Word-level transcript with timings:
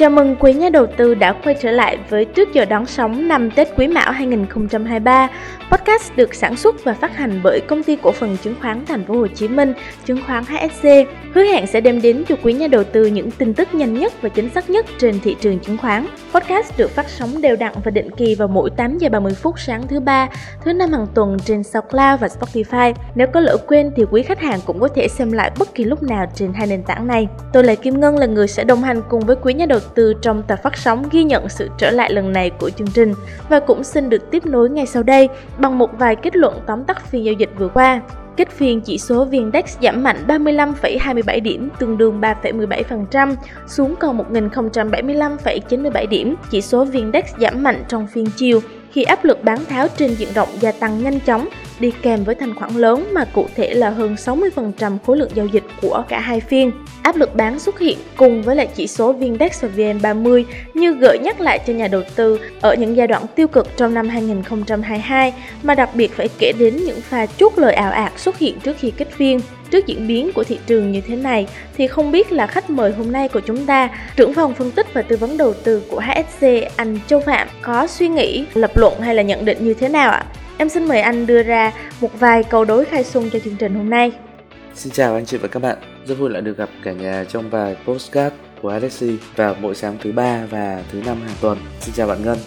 Chào 0.00 0.10
mừng 0.10 0.36
quý 0.40 0.52
nhà 0.52 0.68
đầu 0.68 0.86
tư 0.86 1.14
đã 1.14 1.32
quay 1.32 1.56
trở 1.62 1.70
lại 1.70 1.98
với 2.08 2.24
Trước 2.24 2.52
giờ 2.52 2.64
đón 2.64 2.86
sóng 2.86 3.28
năm 3.28 3.50
Tết 3.50 3.68
Quý 3.76 3.88
Mão 3.88 4.12
2023. 4.12 5.28
Podcast 5.70 6.16
được 6.16 6.34
sản 6.34 6.56
xuất 6.56 6.84
và 6.84 6.94
phát 6.94 7.16
hành 7.16 7.40
bởi 7.42 7.60
công 7.60 7.82
ty 7.82 7.96
cổ 8.02 8.12
phần 8.12 8.36
chứng 8.42 8.54
khoán 8.60 8.86
Thành 8.86 9.04
phố 9.04 9.14
Hồ 9.14 9.26
Chí 9.26 9.48
Minh, 9.48 9.72
chứng 10.04 10.22
khoán 10.26 10.44
HSC, 10.44 10.84
hứa 11.34 11.44
hẹn 11.44 11.66
sẽ 11.66 11.80
đem 11.80 12.02
đến 12.02 12.24
cho 12.28 12.36
quý 12.42 12.52
nhà 12.52 12.66
đầu 12.66 12.84
tư 12.84 13.06
những 13.06 13.30
tin 13.30 13.54
tức 13.54 13.74
nhanh 13.74 13.94
nhất 13.94 14.12
và 14.22 14.28
chính 14.28 14.48
xác 14.48 14.70
nhất 14.70 14.86
trên 14.98 15.20
thị 15.20 15.36
trường 15.40 15.58
chứng 15.58 15.76
khoán. 15.76 16.06
Podcast 16.34 16.78
được 16.78 16.90
phát 16.90 17.08
sóng 17.08 17.40
đều 17.42 17.56
đặn 17.56 17.74
và 17.84 17.90
định 17.90 18.10
kỳ 18.10 18.34
vào 18.34 18.48
mỗi 18.48 18.70
8 18.70 18.98
giờ 18.98 19.08
30 19.08 19.34
phút 19.34 19.60
sáng 19.60 19.86
thứ 19.88 20.00
ba, 20.00 20.28
thứ 20.64 20.72
năm 20.72 20.92
hàng 20.92 21.06
tuần 21.14 21.36
trên 21.44 21.62
SoundCloud 21.62 22.20
và 22.20 22.28
Spotify. 22.28 22.94
Nếu 23.14 23.26
có 23.26 23.40
lỡ 23.40 23.56
quên 23.66 23.90
thì 23.96 24.04
quý 24.10 24.22
khách 24.22 24.40
hàng 24.40 24.60
cũng 24.66 24.80
có 24.80 24.88
thể 24.88 25.08
xem 25.08 25.32
lại 25.32 25.50
bất 25.58 25.74
kỳ 25.74 25.84
lúc 25.84 26.02
nào 26.02 26.26
trên 26.34 26.52
hai 26.52 26.66
nền 26.66 26.82
tảng 26.82 27.06
này. 27.06 27.28
Tôi 27.52 27.64
là 27.64 27.74
Kim 27.74 28.00
Ngân 28.00 28.18
là 28.18 28.26
người 28.26 28.48
sẽ 28.48 28.64
đồng 28.64 28.82
hành 28.82 29.02
cùng 29.08 29.20
với 29.20 29.36
quý 29.42 29.54
nhà 29.54 29.66
đầu 29.66 29.80
tư 29.94 30.14
trong 30.22 30.42
tập 30.42 30.58
phát 30.62 30.76
sóng 30.76 31.08
ghi 31.10 31.24
nhận 31.24 31.48
sự 31.48 31.70
trở 31.78 31.90
lại 31.90 32.12
lần 32.12 32.32
này 32.32 32.50
của 32.50 32.70
chương 32.70 32.90
trình 32.94 33.14
và 33.48 33.60
cũng 33.60 33.84
xin 33.84 34.08
được 34.08 34.30
tiếp 34.30 34.46
nối 34.46 34.70
ngay 34.70 34.86
sau 34.86 35.02
đây 35.02 35.28
bằng 35.58 35.78
một 35.78 35.98
vài 35.98 36.16
kết 36.16 36.36
luận 36.36 36.60
tóm 36.66 36.84
tắt 36.84 37.06
phiên 37.10 37.24
giao 37.24 37.34
dịch 37.34 37.50
vừa 37.58 37.68
qua. 37.68 38.00
Kết 38.36 38.50
phiên 38.50 38.80
chỉ 38.80 38.98
số 38.98 39.26
VN-Index 39.26 39.62
giảm 39.82 40.02
mạnh 40.02 40.24
35,27 40.28 41.42
điểm, 41.42 41.68
tương 41.78 41.98
đương 41.98 42.20
3,17%, 42.20 43.34
xuống 43.66 43.94
còn 43.96 44.18
1.075,97 44.32 46.08
điểm. 46.08 46.34
Chỉ 46.50 46.60
số 46.60 46.84
VN-Index 46.84 47.22
giảm 47.38 47.62
mạnh 47.62 47.84
trong 47.88 48.06
phiên 48.06 48.26
chiều 48.36 48.60
khi 48.92 49.02
áp 49.02 49.24
lực 49.24 49.44
bán 49.44 49.64
tháo 49.64 49.88
trên 49.88 50.14
diện 50.14 50.28
rộng 50.34 50.48
gia 50.60 50.72
tăng 50.72 51.02
nhanh 51.02 51.20
chóng 51.20 51.48
đi 51.80 51.92
kèm 52.02 52.24
với 52.24 52.34
thanh 52.34 52.54
khoản 52.54 52.76
lớn 52.76 53.08
mà 53.12 53.24
cụ 53.24 53.46
thể 53.56 53.74
là 53.74 53.90
hơn 53.90 54.14
60% 54.14 54.98
khối 55.06 55.16
lượng 55.16 55.30
giao 55.34 55.46
dịch 55.46 55.64
của 55.82 56.04
cả 56.08 56.20
hai 56.20 56.40
phiên. 56.40 56.72
Áp 57.02 57.16
lực 57.16 57.34
bán 57.34 57.58
xuất 57.58 57.78
hiện 57.78 57.98
cùng 58.16 58.42
với 58.42 58.56
lại 58.56 58.68
chỉ 58.74 58.86
số 58.86 59.12
VNDAX 59.12 59.62
và 59.62 59.68
VN30 59.76 60.44
như 60.74 60.94
gợi 60.94 61.18
nhắc 61.18 61.40
lại 61.40 61.60
cho 61.66 61.72
nhà 61.72 61.88
đầu 61.88 62.02
tư 62.16 62.40
ở 62.60 62.74
những 62.74 62.96
giai 62.96 63.06
đoạn 63.06 63.22
tiêu 63.34 63.48
cực 63.48 63.76
trong 63.76 63.94
năm 63.94 64.08
2022 64.08 65.34
mà 65.62 65.74
đặc 65.74 65.90
biệt 65.94 66.12
phải 66.16 66.28
kể 66.38 66.52
đến 66.58 66.76
những 66.76 67.00
pha 67.00 67.26
chốt 67.26 67.52
lời 67.56 67.74
ảo 67.74 67.92
ạt 67.92 68.12
xuất 68.18 68.38
hiện 68.38 68.60
trước 68.60 68.76
khi 68.78 68.90
kết 68.90 69.08
phiên. 69.10 69.40
Trước 69.70 69.86
diễn 69.86 70.06
biến 70.08 70.32
của 70.32 70.44
thị 70.44 70.58
trường 70.66 70.92
như 70.92 71.00
thế 71.00 71.16
này 71.16 71.46
thì 71.76 71.86
không 71.86 72.10
biết 72.10 72.32
là 72.32 72.46
khách 72.46 72.70
mời 72.70 72.92
hôm 72.92 73.12
nay 73.12 73.28
của 73.28 73.40
chúng 73.40 73.66
ta, 73.66 73.88
trưởng 74.16 74.34
phòng 74.34 74.54
phân 74.54 74.70
tích 74.70 74.86
và 74.94 75.02
tư 75.02 75.16
vấn 75.16 75.36
đầu 75.36 75.54
tư 75.54 75.82
của 75.90 76.00
HSC 76.00 76.46
anh 76.76 76.98
Châu 77.06 77.20
Phạm 77.20 77.48
có 77.62 77.86
suy 77.86 78.08
nghĩ, 78.08 78.44
lập 78.54 78.70
luận 78.74 79.00
hay 79.00 79.14
là 79.14 79.22
nhận 79.22 79.44
định 79.44 79.58
như 79.60 79.74
thế 79.74 79.88
nào 79.88 80.10
ạ? 80.10 80.24
Em 80.60 80.68
xin 80.68 80.88
mời 80.88 81.00
anh 81.00 81.26
đưa 81.26 81.42
ra 81.42 81.72
một 82.00 82.08
vài 82.18 82.44
câu 82.44 82.64
đối 82.64 82.84
khai 82.84 83.04
xuân 83.04 83.30
cho 83.32 83.38
chương 83.38 83.56
trình 83.56 83.74
hôm 83.74 83.90
nay. 83.90 84.12
Xin 84.74 84.92
chào 84.92 85.14
anh 85.14 85.26
chị 85.26 85.36
và 85.36 85.48
các 85.48 85.62
bạn, 85.62 85.78
rất 86.06 86.14
vui 86.18 86.30
lại 86.30 86.42
được 86.42 86.56
gặp 86.56 86.68
cả 86.84 86.92
nhà 86.92 87.24
trong 87.28 87.50
vài 87.50 87.76
postcard 87.84 88.36
của 88.62 88.68
Alexi 88.68 89.18
vào 89.36 89.54
mỗi 89.60 89.74
sáng 89.74 89.96
thứ 90.02 90.12
ba 90.12 90.46
và 90.50 90.84
thứ 90.92 91.02
năm 91.06 91.20
hàng 91.20 91.36
tuần. 91.40 91.58
Xin 91.80 91.94
chào 91.94 92.06
bạn 92.06 92.24
Ngân. 92.24 92.38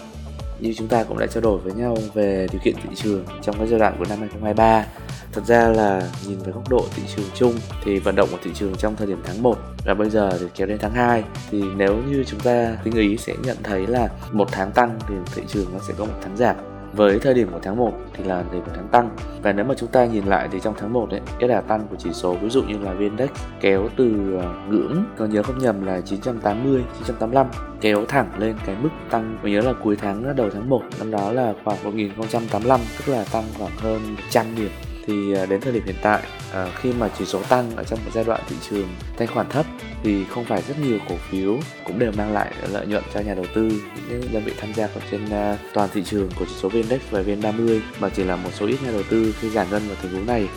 Như 0.59 0.73
chúng 0.77 0.87
ta 0.87 1.03
cũng 1.03 1.19
đã 1.19 1.27
trao 1.27 1.41
đổi 1.41 1.57
với 1.57 1.73
nhau 1.73 1.97
về 2.13 2.47
điều 2.51 2.61
kiện 2.63 2.75
thị 2.75 2.89
trường 2.95 3.25
trong 3.41 3.57
cái 3.57 3.67
giai 3.67 3.79
đoạn 3.79 3.95
của 3.99 4.05
năm 4.09 4.19
2023 4.19 4.85
Thật 5.31 5.41
ra 5.45 5.67
là 5.67 6.01
nhìn 6.27 6.39
về 6.39 6.51
góc 6.51 6.69
độ 6.69 6.85
thị 6.95 7.03
trường 7.15 7.25
chung 7.35 7.53
thì 7.83 7.99
vận 7.99 8.15
động 8.15 8.29
của 8.31 8.37
thị 8.43 8.51
trường 8.53 8.75
trong 8.75 8.95
thời 8.95 9.07
điểm 9.07 9.21
tháng 9.23 9.43
1 9.43 9.57
và 9.85 9.93
bây 9.93 10.09
giờ 10.09 10.37
thì 10.39 10.45
kéo 10.55 10.67
đến 10.67 10.77
tháng 10.81 10.93
2 10.93 11.23
thì 11.51 11.63
nếu 11.75 11.97
như 12.09 12.23
chúng 12.27 12.39
ta 12.39 12.77
tính 12.83 12.93
ý 12.93 13.17
sẽ 13.17 13.33
nhận 13.43 13.57
thấy 13.63 13.87
là 13.87 14.09
một 14.31 14.47
tháng 14.51 14.71
tăng 14.71 14.99
thì 15.07 15.15
thị 15.35 15.41
trường 15.47 15.65
nó 15.73 15.79
sẽ 15.87 15.93
có 15.97 16.05
một 16.05 16.19
tháng 16.21 16.37
giảm 16.37 16.72
với 16.95 17.19
thời 17.19 17.33
điểm 17.33 17.49
của 17.51 17.59
tháng 17.63 17.77
1 17.77 17.93
thì 18.13 18.23
là 18.23 18.43
thời 18.43 18.51
điểm 18.53 18.63
của 18.65 18.71
tháng 18.75 18.87
tăng. 18.87 19.09
Và 19.41 19.53
nếu 19.53 19.65
mà 19.65 19.75
chúng 19.77 19.89
ta 19.89 20.05
nhìn 20.05 20.25
lại 20.25 20.47
thì 20.51 20.59
trong 20.59 20.73
tháng 20.77 20.93
1 20.93 21.09
ấy, 21.09 21.21
cái 21.39 21.49
đà 21.49 21.61
tăng 21.61 21.87
của 21.89 21.95
chỉ 21.99 22.13
số, 22.13 22.33
ví 22.33 22.49
dụ 22.49 22.63
như 22.63 22.77
là 22.79 22.93
VN-Index 22.93 23.27
kéo 23.61 23.89
từ 23.95 24.37
ờ, 24.41 24.53
ngưỡng, 24.69 25.03
có 25.17 25.25
nhớ 25.25 25.43
không 25.43 25.57
nhầm 25.57 25.85
là 25.85 26.01
980 26.01 26.83
985 26.97 27.47
kéo 27.81 28.05
thẳng 28.05 28.29
lên 28.37 28.55
cái 28.65 28.75
mức 28.81 28.89
tăng. 29.09 29.37
Mình 29.43 29.53
nhớ 29.53 29.61
là 29.61 29.73
cuối 29.83 29.95
tháng 29.95 30.23
ờ, 30.23 30.33
đầu 30.33 30.49
tháng 30.53 30.69
1 30.69 30.81
năm 30.99 31.11
đó 31.11 31.31
là 31.31 31.53
khoảng 31.63 31.83
1085 31.83 32.79
tức 32.97 33.13
là 33.13 33.25
tăng 33.31 33.43
khoảng 33.57 33.71
hơn 33.77 34.01
100 34.15 34.45
điểm 34.55 34.71
thì 35.07 35.33
à, 35.33 35.45
đến 35.45 35.61
thời 35.61 35.73
điểm 35.73 35.83
hiện 35.85 35.95
tại 36.01 36.23
à, 36.53 36.67
khi 36.75 36.93
mà 36.93 37.09
chỉ 37.17 37.25
số 37.25 37.41
tăng 37.49 37.75
ở 37.75 37.83
trong 37.83 37.99
một 38.05 38.11
giai 38.13 38.23
đoạn 38.23 38.41
thị 38.49 38.55
trường 38.69 38.87
thanh 39.17 39.27
khoản 39.27 39.49
thấp 39.49 39.65
thì 40.03 40.25
không 40.25 40.45
phải 40.45 40.61
rất 40.67 40.79
nhiều 40.79 40.97
cổ 41.09 41.15
phiếu 41.29 41.59
cũng 41.85 41.99
đều 41.99 42.11
mang 42.17 42.33
lại 42.33 42.53
lợi 42.71 42.87
nhuận 42.87 43.03
cho 43.13 43.19
nhà 43.19 43.33
đầu 43.33 43.45
tư 43.55 43.81
những 44.09 44.21
đơn 44.33 44.43
vị 44.45 44.53
tham 44.57 44.73
gia 44.73 44.85
ở 44.85 45.01
trên 45.11 45.29
à, 45.29 45.57
toàn 45.73 45.89
thị 45.93 46.03
trường 46.03 46.29
của 46.39 46.45
chỉ 46.45 46.55
số 46.61 46.69
VN-Index 46.69 46.99
và 47.11 47.21
VN30 47.21 47.79
mà 47.99 48.09
chỉ 48.09 48.23
là 48.23 48.35
một 48.35 48.49
số 48.53 48.67
ít 48.67 48.77
nhà 48.85 48.91
đầu 48.91 49.03
tư 49.09 49.35
khi 49.39 49.49
giải 49.49 49.67
ngân 49.71 49.81
vào 49.87 49.97
tình 50.01 50.11
huống 50.13 50.25
này 50.25 50.47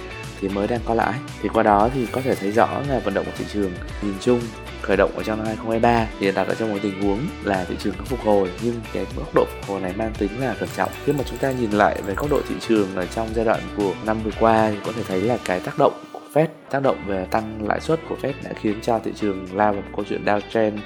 thì 0.41 0.49
mới 0.49 0.67
đang 0.67 0.81
có 0.85 0.95
lãi. 0.95 1.15
Thì 1.43 1.49
qua 1.49 1.63
đó 1.63 1.91
thì 1.95 2.07
có 2.13 2.21
thể 2.21 2.35
thấy 2.35 2.53
rõ 2.53 2.81
là 2.89 2.99
vận 2.99 3.15
động 3.15 3.25
của 3.25 3.33
thị 3.39 3.45
trường 3.53 3.73
nhìn 4.03 4.15
chung 4.21 4.41
khởi 4.83 4.97
động 4.97 5.11
ở 5.17 5.23
trong 5.23 5.39
năm 5.39 5.47
2023 5.47 6.07
thì 6.21 6.33
đặt 6.33 6.49
ở 6.49 6.55
trong 6.55 6.73
một 6.73 6.79
tình 6.83 7.03
huống 7.03 7.19
là 7.45 7.65
thị 7.65 7.75
trường 7.79 7.95
có 7.99 8.05
phục 8.05 8.21
hồi, 8.21 8.51
nhưng 8.63 8.81
cái 8.93 9.07
mức 9.17 9.23
độ 9.35 9.45
phục 9.45 9.71
hồi 9.71 9.81
này 9.81 9.93
mang 9.97 10.13
tính 10.19 10.41
là 10.41 10.55
cẩn 10.61 10.69
trọng. 10.77 10.91
Khi 11.05 11.13
mà 11.13 11.25
chúng 11.27 11.39
ta 11.39 11.51
nhìn 11.51 11.71
lại 11.71 12.03
về 12.07 12.15
góc 12.15 12.31
độ 12.31 12.41
thị 12.49 12.55
trường 12.69 12.97
ở 12.97 13.07
trong 13.07 13.29
giai 13.35 13.45
đoạn 13.45 13.61
của 13.77 13.95
năm 14.07 14.23
vừa 14.25 14.31
qua 14.41 14.71
thì 14.71 14.77
có 14.85 14.93
thể 14.93 15.03
thấy 15.09 15.21
là 15.21 15.39
cái 15.45 15.61
tác 15.61 15.79
động 15.79 15.93
Fed, 16.37 16.47
tác 16.71 16.83
động 16.83 16.97
về 17.07 17.27
tăng 17.31 17.69
lãi 17.69 17.81
suất 17.81 18.01
của 18.09 18.17
Fed 18.23 18.33
đã 18.45 18.51
khiến 18.61 18.81
cho 18.83 18.99
thị 18.99 19.13
trường 19.15 19.47
lao 19.53 19.73
vào 19.73 19.83
một 19.83 19.89
câu 19.97 20.05
chuyện 20.09 20.25
downtrend 20.25 20.79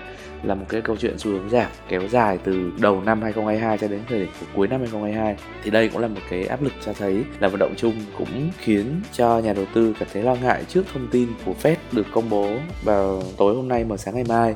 là 0.42 0.54
một 0.54 0.66
cái 0.68 0.80
câu 0.80 0.96
chuyện 0.96 1.18
xu 1.18 1.30
hướng 1.30 1.50
giảm, 1.50 1.70
kéo 1.88 2.08
dài 2.08 2.38
từ 2.44 2.72
đầu 2.80 3.00
năm 3.00 3.22
2022 3.22 3.78
cho 3.78 3.88
đến 3.88 4.00
thời 4.08 4.18
điểm 4.18 4.28
cuối 4.56 4.68
năm 4.68 4.80
2022 4.80 5.36
thì 5.62 5.70
đây 5.70 5.88
cũng 5.88 6.00
là 6.00 6.08
một 6.08 6.20
cái 6.30 6.46
áp 6.46 6.62
lực 6.62 6.72
cho 6.84 6.92
thấy 6.92 7.24
là 7.40 7.48
vận 7.48 7.58
động 7.58 7.74
chung 7.76 7.94
cũng 8.18 8.50
khiến 8.58 9.00
cho 9.12 9.38
nhà 9.38 9.52
đầu 9.52 9.64
tư 9.74 9.94
cảm 9.98 10.08
thấy 10.12 10.22
lo 10.22 10.34
ngại 10.34 10.64
trước 10.68 10.82
thông 10.92 11.08
tin 11.10 11.28
của 11.46 11.54
Fed 11.62 11.76
được 11.92 12.06
công 12.12 12.30
bố 12.30 12.48
vào 12.84 13.22
tối 13.36 13.54
hôm 13.54 13.68
nay 13.68 13.84
và 13.84 13.96
sáng 13.96 14.14
ngày 14.14 14.24
mai 14.28 14.54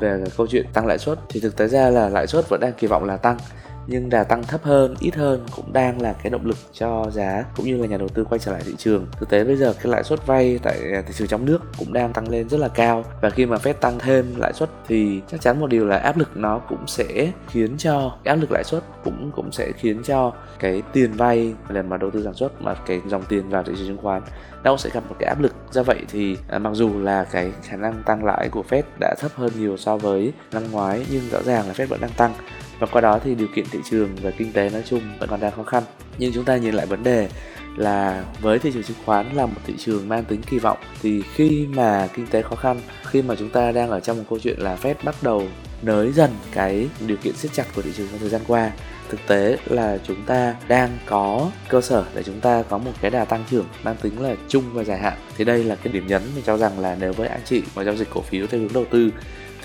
về 0.00 0.24
câu 0.36 0.46
chuyện 0.46 0.66
tăng 0.72 0.86
lãi 0.86 0.98
suất. 0.98 1.18
Thì 1.28 1.40
thực 1.40 1.56
tế 1.56 1.68
ra 1.68 1.90
là 1.90 2.08
lãi 2.08 2.26
suất 2.26 2.48
vẫn 2.48 2.60
đang 2.60 2.72
kỳ 2.72 2.86
vọng 2.86 3.04
là 3.04 3.16
tăng 3.16 3.36
nhưng 3.86 4.10
đà 4.10 4.24
tăng 4.24 4.42
thấp 4.42 4.62
hơn 4.62 4.94
ít 5.00 5.14
hơn 5.14 5.46
cũng 5.56 5.72
đang 5.72 6.02
là 6.02 6.12
cái 6.12 6.30
động 6.30 6.46
lực 6.46 6.56
cho 6.72 7.06
giá 7.10 7.44
cũng 7.56 7.66
như 7.66 7.76
là 7.76 7.86
nhà 7.86 7.96
đầu 7.96 8.08
tư 8.08 8.24
quay 8.24 8.38
trở 8.38 8.52
lại 8.52 8.62
thị 8.64 8.74
trường. 8.78 9.06
Thực 9.12 9.28
tế 9.28 9.44
bây 9.44 9.56
giờ 9.56 9.72
cái 9.72 9.92
lãi 9.92 10.04
suất 10.04 10.26
vay 10.26 10.58
tại 10.62 10.78
à, 10.94 11.02
thị 11.06 11.14
trường 11.16 11.28
trong 11.28 11.44
nước 11.44 11.58
cũng 11.78 11.92
đang 11.92 12.12
tăng 12.12 12.28
lên 12.28 12.48
rất 12.48 12.60
là 12.60 12.68
cao. 12.68 13.04
Và 13.20 13.30
khi 13.30 13.46
mà 13.46 13.56
Fed 13.56 13.72
tăng 13.72 13.98
thêm 13.98 14.34
lãi 14.36 14.52
suất 14.52 14.70
thì 14.88 15.20
chắc 15.28 15.40
chắn 15.40 15.60
một 15.60 15.66
điều 15.66 15.86
là 15.86 15.96
áp 15.96 16.18
lực 16.18 16.36
nó 16.36 16.58
cũng 16.58 16.86
sẽ 16.86 17.32
khiến 17.50 17.76
cho 17.78 18.16
áp 18.24 18.34
lực 18.34 18.52
lãi 18.52 18.64
suất 18.64 18.82
cũng 19.04 19.30
cũng 19.36 19.52
sẽ 19.52 19.72
khiến 19.72 20.02
cho 20.04 20.32
cái 20.58 20.82
tiền 20.92 21.12
vay 21.12 21.54
lần 21.68 21.88
mà 21.88 21.96
đầu 21.96 22.10
tư 22.10 22.24
sản 22.24 22.34
xuất 22.34 22.62
mà 22.62 22.74
cái 22.74 23.00
dòng 23.06 23.22
tiền 23.28 23.48
vào 23.48 23.62
thị 23.62 23.72
trường 23.76 23.86
chứng 23.86 23.98
khoán 23.98 24.22
nó 24.64 24.70
cũng 24.70 24.78
sẽ 24.78 24.90
gặp 24.92 25.04
một 25.08 25.16
cái 25.18 25.28
áp 25.28 25.40
lực. 25.40 25.54
Do 25.70 25.82
vậy 25.82 25.98
thì 26.08 26.36
à, 26.48 26.58
mặc 26.58 26.70
dù 26.74 26.98
là 26.98 27.24
cái 27.24 27.52
khả 27.62 27.76
năng 27.76 28.02
tăng 28.06 28.24
lãi 28.24 28.48
của 28.48 28.64
Fed 28.68 28.82
đã 29.00 29.14
thấp 29.18 29.30
hơn 29.34 29.52
nhiều 29.58 29.76
so 29.76 29.96
với 29.96 30.32
năm 30.52 30.62
ngoái 30.70 31.06
nhưng 31.10 31.28
rõ 31.30 31.42
ràng 31.42 31.66
là 31.66 31.72
Fed 31.72 31.86
vẫn 31.86 32.00
đang 32.00 32.10
tăng 32.16 32.32
và 32.78 32.86
qua 32.86 33.00
đó 33.00 33.20
thì 33.24 33.34
điều 33.34 33.48
kiện 33.54 33.64
thị 33.70 33.78
trường 33.90 34.16
và 34.22 34.30
kinh 34.30 34.52
tế 34.52 34.70
nói 34.70 34.82
chung 34.86 35.00
vẫn 35.18 35.28
còn 35.28 35.40
đang 35.40 35.52
khó 35.52 35.62
khăn. 35.62 35.82
Nhưng 36.18 36.32
chúng 36.32 36.44
ta 36.44 36.56
nhìn 36.56 36.74
lại 36.74 36.86
vấn 36.86 37.02
đề 37.02 37.28
là 37.76 38.24
với 38.40 38.58
thị 38.58 38.70
trường 38.74 38.82
chứng 38.82 38.96
khoán 39.04 39.26
là 39.34 39.46
một 39.46 39.60
thị 39.66 39.74
trường 39.78 40.08
mang 40.08 40.24
tính 40.24 40.42
kỳ 40.50 40.58
vọng, 40.58 40.78
thì 41.02 41.22
khi 41.34 41.66
mà 41.74 42.08
kinh 42.14 42.26
tế 42.26 42.42
khó 42.42 42.56
khăn, 42.56 42.80
khi 43.04 43.22
mà 43.22 43.34
chúng 43.38 43.50
ta 43.50 43.72
đang 43.72 43.90
ở 43.90 44.00
trong 44.00 44.18
một 44.18 44.24
câu 44.30 44.38
chuyện 44.38 44.58
là 44.58 44.78
Fed 44.82 44.94
bắt 45.04 45.14
đầu 45.22 45.42
nới 45.82 46.12
dần 46.12 46.30
cái 46.52 46.88
điều 47.06 47.16
kiện 47.16 47.36
siết 47.36 47.52
chặt 47.52 47.64
của 47.76 47.82
thị 47.82 47.90
trường 47.96 48.08
trong 48.08 48.20
thời 48.20 48.28
gian 48.28 48.40
qua, 48.46 48.70
thực 49.08 49.20
tế 49.26 49.58
là 49.66 49.98
chúng 50.06 50.22
ta 50.26 50.54
đang 50.68 50.98
có 51.06 51.50
cơ 51.68 51.80
sở 51.80 52.04
để 52.14 52.22
chúng 52.22 52.40
ta 52.40 52.62
có 52.62 52.78
một 52.78 52.92
cái 53.00 53.10
đà 53.10 53.24
tăng 53.24 53.44
trưởng 53.50 53.66
mang 53.82 53.96
tính 54.02 54.20
là 54.20 54.34
chung 54.48 54.64
và 54.72 54.84
dài 54.84 54.98
hạn. 54.98 55.18
Thì 55.36 55.44
đây 55.44 55.64
là 55.64 55.74
cái 55.74 55.92
điểm 55.92 56.06
nhấn 56.06 56.22
mình 56.34 56.44
cho 56.46 56.56
rằng 56.56 56.78
là 56.78 56.96
nếu 57.00 57.12
với 57.12 57.28
anh 57.28 57.40
chị 57.44 57.62
mà 57.74 57.84
giao 57.84 57.96
dịch 57.96 58.08
cổ 58.14 58.20
phiếu 58.20 58.46
theo 58.46 58.60
hướng 58.60 58.72
đầu 58.72 58.84
tư 58.90 59.10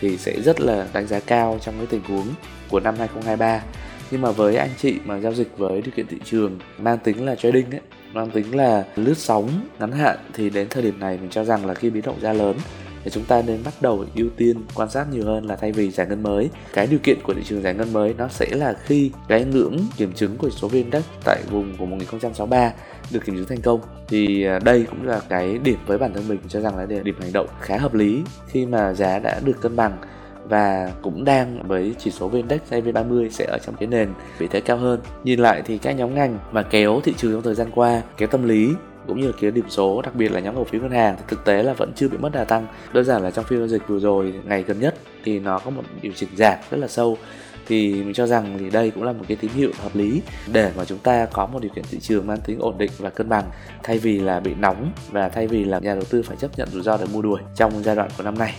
thì 0.01 0.17
sẽ 0.17 0.41
rất 0.41 0.62
là 0.62 0.88
đánh 0.94 1.07
giá 1.07 1.19
cao 1.19 1.59
trong 1.62 1.75
cái 1.78 1.88
tình 1.89 2.01
huống 2.03 2.28
của 2.69 2.79
năm 2.79 2.95
2023 2.97 3.62
nhưng 4.12 4.22
mà 4.22 4.31
với 4.31 4.56
anh 4.56 4.69
chị 4.78 4.95
mà 5.06 5.19
giao 5.19 5.34
dịch 5.34 5.57
với 5.57 5.81
điều 5.81 5.91
kiện 5.95 6.07
thị 6.07 6.17
trường 6.25 6.59
mang 6.78 6.97
tính 6.97 7.25
là 7.25 7.35
trading 7.35 7.72
ấy, 7.72 7.81
mang 8.13 8.29
tính 8.29 8.56
là 8.56 8.85
lướt 8.95 9.17
sóng 9.17 9.50
ngắn 9.80 9.92
hạn, 9.92 10.18
thì 10.33 10.50
đến 10.50 10.68
thời 10.69 10.83
điểm 10.83 11.00
này 11.00 11.18
mình 11.21 11.30
cho 11.30 11.44
rằng 11.44 11.65
là 11.65 11.74
khi 11.74 11.89
biến 11.89 12.03
động 12.06 12.19
ra 12.21 12.33
lớn 12.33 12.57
thì 13.03 13.12
chúng 13.12 13.25
ta 13.25 13.42
nên 13.48 13.63
bắt 13.65 13.74
đầu 13.81 14.06
ưu 14.15 14.30
tiên 14.38 14.57
quan 14.75 14.89
sát 14.89 15.06
nhiều 15.12 15.25
hơn 15.25 15.45
là 15.45 15.56
thay 15.56 15.71
vì 15.71 15.92
giải 15.92 16.07
ngân 16.07 16.24
mới 16.24 16.50
cái 16.74 16.88
điều 16.88 17.00
kiện 17.03 17.18
của 17.24 17.33
thị 17.33 17.42
trường 17.45 17.62
giải 17.62 17.74
ngân 17.74 17.94
mới 17.94 18.13
nó 18.18 18.27
sẽ 18.27 18.48
là 18.51 18.74
khi 18.83 19.12
cái 19.27 19.45
ngưỡng 19.45 19.77
kiểm 19.98 20.13
chứng 20.13 20.38
của 20.38 20.50
số 20.50 20.68
viên 20.68 20.89
đất 20.89 21.03
tại 21.25 21.42
vùng 21.50 21.77
của 21.77 21.86
1063 21.86 22.74
được 23.12 23.25
kiểm 23.25 23.36
chứng 23.36 23.48
thành 23.48 23.62
công 23.62 23.81
thì 24.07 24.44
à, 24.45 24.59
đây 24.59 24.86
cũng 24.89 25.07
là 25.07 25.21
cái 25.30 25.57
điểm 25.57 25.77
với 25.86 25.98
bản 25.98 26.13
thân 26.13 26.27
mình 26.27 26.39
cho 26.48 26.62
rằng 26.62 26.77
là 26.77 26.86
điểm 26.86 27.15
hành 27.21 27.33
động 27.33 27.48
khá 27.62 27.77
hợp 27.77 27.94
lý 27.94 28.21
khi 28.48 28.65
mà 28.65 28.94
giá 28.94 29.19
đã 29.19 29.39
được 29.45 29.62
cân 29.62 29.75
bằng 29.75 29.98
và 30.50 30.92
cũng 31.01 31.25
đang 31.25 31.68
với 31.68 31.95
chỉ 32.00 32.12
số 32.12 32.30
VN-Index 32.30 32.59
VN30 32.69 33.30
sẽ 33.30 33.45
ở 33.45 33.57
trong 33.65 33.75
cái 33.75 33.88
nền 33.88 34.09
vị 34.38 34.48
thế 34.51 34.62
cao 34.62 34.77
hơn. 34.77 35.00
Nhìn 35.24 35.39
lại 35.39 35.62
thì 35.65 35.77
các 35.77 35.92
nhóm 35.92 36.15
ngành 36.15 36.39
mà 36.51 36.63
kéo 36.63 37.01
thị 37.03 37.13
trường 37.18 37.31
trong 37.31 37.42
thời 37.42 37.56
gian 37.56 37.68
qua, 37.75 38.01
kéo 38.18 38.27
tâm 38.27 38.44
lý 38.44 38.69
cũng 39.07 39.21
như 39.21 39.27
là 39.27 39.33
cái 39.42 39.51
điểm 39.51 39.65
số, 39.69 40.01
đặc 40.01 40.15
biệt 40.15 40.31
là 40.31 40.39
nhóm 40.39 40.56
cổ 40.56 40.63
phiếu 40.63 40.81
ngân 40.81 40.92
hàng, 40.92 41.15
thì 41.18 41.24
thực 41.27 41.45
tế 41.45 41.63
là 41.63 41.74
vẫn 41.74 41.92
chưa 41.95 42.07
bị 42.07 42.18
mất 42.18 42.31
đà 42.33 42.44
tăng. 42.44 42.68
Đơn 42.94 43.06
giản 43.06 43.24
là 43.24 43.31
trong 43.31 43.45
phiên 43.45 43.59
giao 43.59 43.68
dịch 43.68 43.88
vừa 43.88 44.00
rồi, 44.00 44.33
ngày 44.45 44.63
gần 44.63 44.80
nhất, 44.80 44.95
thì 45.24 45.39
nó 45.39 45.59
có 45.59 45.71
một 45.71 45.83
điều 46.01 46.13
chỉnh 46.15 46.30
giảm 46.36 46.59
rất 46.71 46.77
là 46.77 46.88
sâu. 46.88 47.18
Thì 47.68 47.94
mình 47.94 48.13
cho 48.13 48.27
rằng 48.27 48.57
thì 48.59 48.69
đây 48.69 48.92
cũng 48.92 49.03
là 49.03 49.12
một 49.12 49.25
cái 49.27 49.38
tín 49.42 49.51
hiệu 49.51 49.71
hợp 49.83 49.95
lý 49.95 50.21
để 50.53 50.71
mà 50.77 50.86
chúng 50.86 50.98
ta 50.98 51.25
có 51.25 51.45
một 51.45 51.62
điều 51.62 51.71
kiện 51.75 51.86
thị 51.92 52.00
trường 52.00 52.27
mang 52.27 52.39
tính 52.45 52.59
ổn 52.59 52.77
định 52.77 52.92
và 52.98 53.09
cân 53.09 53.30
bằng, 53.30 53.44
thay 53.83 53.98
vì 54.00 54.19
là 54.19 54.39
bị 54.39 54.53
nóng 54.53 54.92
và 55.12 55.30
thay 55.30 55.48
vì 55.48 55.65
là 55.65 55.80
nhà 55.80 55.94
đầu 55.94 56.03
tư 56.09 56.24
phải 56.24 56.38
chấp 56.38 56.57
nhận 56.57 56.69
rủi 56.69 56.83
ro 56.83 56.98
để 56.98 57.06
mua 57.13 57.21
đuổi 57.21 57.42
trong 57.56 57.83
giai 57.83 57.95
đoạn 57.95 58.09
của 58.18 58.24
năm 58.24 58.38
nay. 58.38 58.53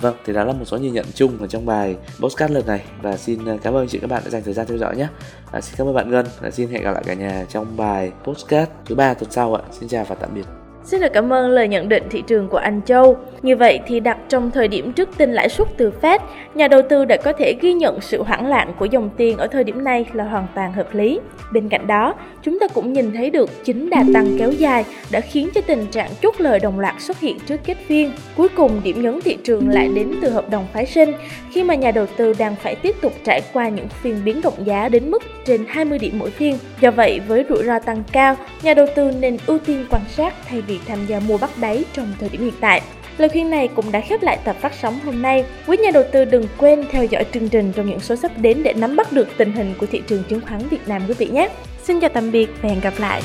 Vâng, 0.00 0.16
thì 0.24 0.32
đó 0.32 0.44
là 0.44 0.52
một 0.52 0.64
số 0.64 0.76
nhìn 0.76 0.92
nhận 0.92 1.04
chung 1.14 1.38
ở 1.40 1.46
trong 1.46 1.66
bài 1.66 1.96
postcard 2.20 2.54
lần 2.54 2.66
này 2.66 2.84
và 3.02 3.16
xin 3.16 3.44
ờ, 3.44 3.58
cảm 3.62 3.74
ơn 3.74 3.88
chị 3.88 3.98
các 3.98 4.10
bạn 4.10 4.22
đã 4.24 4.30
dành 4.30 4.42
thời 4.42 4.54
gian 4.54 4.66
theo 4.66 4.78
dõi 4.78 4.96
nhé. 4.96 5.08
À, 5.52 5.60
xin 5.60 5.74
cảm 5.78 5.86
ơn 5.86 5.94
bạn 5.94 6.10
Ngân 6.10 6.26
và 6.40 6.50
xin 6.50 6.68
hẹn 6.68 6.82
gặp 6.82 6.92
lại 6.92 7.02
cả 7.06 7.14
nhà 7.14 7.46
trong 7.48 7.76
bài 7.76 8.12
postcard 8.24 8.70
thứ 8.84 8.94
ba 8.94 9.14
tuần 9.14 9.30
sau 9.30 9.54
ạ. 9.54 9.62
Xin 9.80 9.88
chào 9.88 10.04
và 10.04 10.14
tạm 10.14 10.34
biệt. 10.34 10.65
Xin 10.86 11.00
được 11.00 11.12
cảm 11.12 11.32
ơn 11.32 11.50
lời 11.50 11.68
nhận 11.68 11.88
định 11.88 12.02
thị 12.10 12.22
trường 12.26 12.48
của 12.48 12.56
anh 12.56 12.80
Châu. 12.86 13.16
Như 13.42 13.56
vậy 13.56 13.80
thì 13.86 14.00
đặt 14.00 14.18
trong 14.28 14.50
thời 14.50 14.68
điểm 14.68 14.92
trước 14.92 15.08
tin 15.16 15.32
lãi 15.32 15.48
suất 15.48 15.68
từ 15.76 15.92
Fed, 16.02 16.18
nhà 16.54 16.68
đầu 16.68 16.82
tư 16.88 17.04
đã 17.04 17.16
có 17.24 17.32
thể 17.32 17.54
ghi 17.60 17.72
nhận 17.72 18.00
sự 18.00 18.22
hoảng 18.22 18.48
loạn 18.48 18.72
của 18.78 18.84
dòng 18.84 19.10
tiền 19.16 19.36
ở 19.36 19.46
thời 19.46 19.64
điểm 19.64 19.84
này 19.84 20.06
là 20.12 20.24
hoàn 20.24 20.46
toàn 20.54 20.72
hợp 20.72 20.94
lý. 20.94 21.20
Bên 21.52 21.68
cạnh 21.68 21.86
đó, 21.86 22.14
chúng 22.42 22.58
ta 22.58 22.68
cũng 22.68 22.92
nhìn 22.92 23.12
thấy 23.12 23.30
được 23.30 23.50
chính 23.64 23.90
đà 23.90 24.04
tăng 24.14 24.26
kéo 24.38 24.50
dài 24.50 24.84
đã 25.10 25.20
khiến 25.20 25.48
cho 25.54 25.60
tình 25.60 25.86
trạng 25.86 26.10
chốt 26.22 26.34
lời 26.38 26.60
đồng 26.60 26.80
loạt 26.80 26.94
xuất 26.98 27.20
hiện 27.20 27.38
trước 27.46 27.60
kết 27.64 27.76
phiên. 27.86 28.12
Cuối 28.36 28.48
cùng, 28.48 28.80
điểm 28.84 29.02
nhấn 29.02 29.20
thị 29.20 29.36
trường 29.44 29.68
lại 29.68 29.88
đến 29.94 30.14
từ 30.22 30.30
hợp 30.30 30.50
đồng 30.50 30.66
phái 30.72 30.86
sinh 30.86 31.12
khi 31.52 31.64
mà 31.64 31.74
nhà 31.74 31.90
đầu 31.90 32.06
tư 32.16 32.34
đang 32.38 32.56
phải 32.56 32.74
tiếp 32.74 32.96
tục 33.00 33.12
trải 33.24 33.40
qua 33.52 33.68
những 33.68 33.88
phiên 33.88 34.24
biến 34.24 34.40
động 34.40 34.66
giá 34.66 34.88
đến 34.88 35.10
mức 35.10 35.22
trên 35.46 35.64
20 35.68 35.98
điểm 35.98 36.18
mỗi 36.18 36.30
phiên. 36.30 36.58
Do 36.80 36.90
vậy, 36.90 37.20
với 37.28 37.44
rủi 37.48 37.64
ro 37.64 37.78
tăng 37.78 38.02
cao, 38.12 38.36
nhà 38.62 38.74
đầu 38.74 38.86
tư 38.96 39.10
nên 39.20 39.36
ưu 39.46 39.58
tiên 39.58 39.84
quan 39.90 40.02
sát 40.16 40.34
thay 40.48 40.60
vì 40.60 40.75
tham 40.86 41.06
gia 41.06 41.20
mua 41.20 41.38
bắt 41.38 41.50
đáy 41.60 41.84
trong 41.92 42.12
thời 42.20 42.28
điểm 42.28 42.40
hiện 42.40 42.54
tại. 42.60 42.82
Lời 43.18 43.28
khuyên 43.28 43.50
này 43.50 43.68
cũng 43.68 43.92
đã 43.92 44.00
khép 44.00 44.22
lại 44.22 44.38
tập 44.44 44.56
phát 44.60 44.72
sóng 44.82 44.98
hôm 45.04 45.22
nay. 45.22 45.44
Quý 45.66 45.76
nhà 45.76 45.90
đầu 45.94 46.04
tư 46.12 46.24
đừng 46.24 46.46
quên 46.58 46.84
theo 46.90 47.04
dõi 47.04 47.24
chương 47.34 47.48
trình 47.48 47.72
trong 47.72 47.86
những 47.86 48.00
số 48.00 48.16
sắp 48.16 48.32
đến 48.36 48.62
để 48.62 48.72
nắm 48.72 48.96
bắt 48.96 49.12
được 49.12 49.28
tình 49.36 49.52
hình 49.52 49.74
của 49.78 49.86
thị 49.86 50.02
trường 50.06 50.22
chứng 50.28 50.40
khoán 50.40 50.68
Việt 50.68 50.88
Nam 50.88 51.02
quý 51.08 51.14
vị 51.18 51.26
nhé. 51.26 51.48
Xin 51.82 52.00
chào 52.00 52.10
tạm 52.14 52.32
biệt 52.32 52.50
và 52.62 52.68
hẹn 52.68 52.80
gặp 52.80 52.94
lại. 52.98 53.22